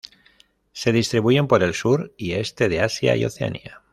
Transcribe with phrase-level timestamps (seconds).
[0.73, 3.83] Se distribuyen por el sur y este de Asia y Oceanía.